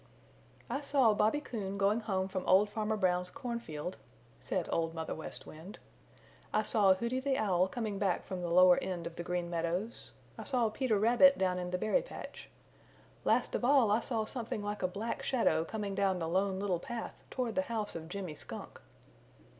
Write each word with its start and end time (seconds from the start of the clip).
"I 0.67 0.81
saw 0.81 1.13
Bobby 1.13 1.39
Coon 1.39 1.77
going 1.77 1.99
home 1.99 2.27
from 2.27 2.43
old 2.47 2.71
Farmer 2.71 2.97
Brown's 2.97 3.29
cornfield," 3.29 3.97
said 4.39 4.67
Old 4.71 4.95
Mother 4.95 5.13
West 5.13 5.45
Wind. 5.45 5.77
"I 6.51 6.63
saw 6.63 6.95
Hooty 6.95 7.19
the 7.19 7.37
Owl 7.37 7.67
coming 7.67 7.99
back 7.99 8.25
from 8.25 8.41
the 8.41 8.49
lower 8.49 8.79
end 8.79 9.05
of 9.05 9.15
the 9.15 9.21
Green 9.21 9.47
Meadows. 9.47 10.11
I 10.39 10.43
saw 10.45 10.69
Peter 10.71 10.97
Rabbit 10.97 11.37
down 11.37 11.59
in 11.59 11.69
the 11.69 11.77
berry 11.77 12.01
patch. 12.01 12.49
Last 13.25 13.53
of 13.53 13.63
all 13.63 13.91
I 13.91 13.99
saw 13.99 14.25
something 14.25 14.63
like 14.63 14.81
a 14.81 14.87
black 14.87 15.21
shadow 15.21 15.63
coming 15.63 15.93
down 15.93 16.17
the 16.17 16.27
Lone 16.27 16.59
Little 16.59 16.79
Path 16.79 17.23
toward 17.29 17.53
the 17.53 17.61
house 17.69 17.95
of 17.95 18.09
Jimmy 18.09 18.33
Skunk." 18.33 18.81